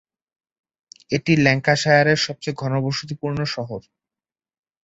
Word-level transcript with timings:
এটি 1.11 1.31
ল্যাঙ্কাশায়ারের 1.37 2.19
সবচেয়ে 2.25 2.59
ঘনবসতিপূর্ণ 2.61 3.39
শহর। 3.55 3.81